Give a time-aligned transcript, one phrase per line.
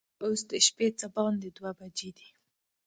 [0.23, 2.29] اوس د شپې څه باندې دوه بجې دي.